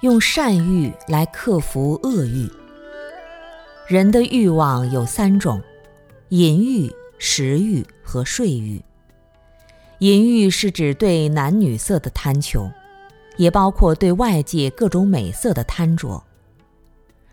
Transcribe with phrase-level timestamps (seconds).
[0.00, 2.48] 用善欲来克服恶欲。
[3.88, 5.60] 人的欲望有三种：
[6.28, 8.80] 淫欲、食欲和睡欲。
[9.98, 12.70] 淫欲是指对男女色的贪求，
[13.38, 16.22] 也包括对外界各种美色的贪着。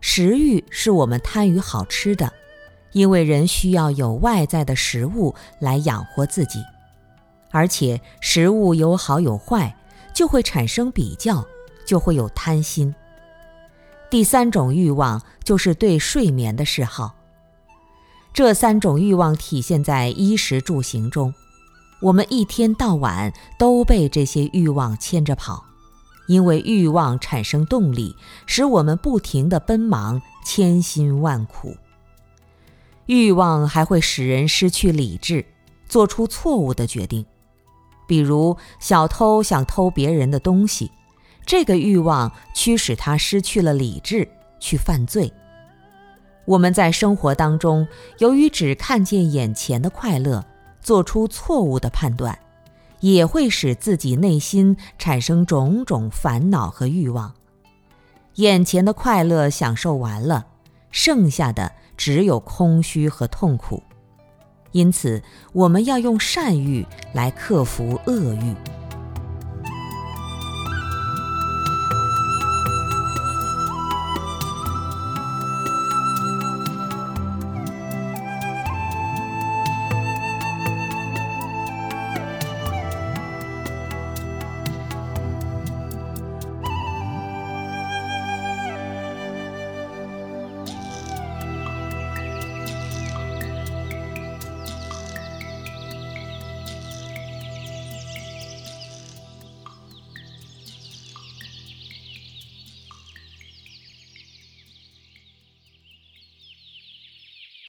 [0.00, 2.32] 食欲是我们贪于好吃的，
[2.92, 6.64] 因为人需要有外在的食物来养活自己，
[7.50, 9.76] 而且食物有好有坏，
[10.14, 11.46] 就会产生比较。
[11.86, 12.94] 就会有贪心。
[14.10, 17.14] 第三种欲望就是对睡眠的嗜好。
[18.32, 21.32] 这三种欲望体现在衣食住行中，
[22.02, 25.64] 我们一天到晚都被这些欲望牵着跑，
[26.28, 31.74] 因为欲望产生动力，使我们不停地奔忙，千辛万苦。
[33.06, 35.46] 欲望还会使人失去理智，
[35.88, 37.24] 做出错误的决定，
[38.06, 40.90] 比如小偷想偷别人的东西。
[41.46, 45.32] 这个欲望驱使他失去了理智，去犯罪。
[46.44, 47.86] 我们在生活当中，
[48.18, 50.44] 由于只看见眼前的快乐，
[50.80, 52.36] 做出错误的判断，
[53.00, 57.32] 也会使自己内心产生种种烦恼和欲望。
[58.34, 60.46] 眼前的快乐享受完了，
[60.90, 63.82] 剩下的只有空虚和痛苦。
[64.72, 65.22] 因此，
[65.52, 68.75] 我们要用善欲来克服恶欲。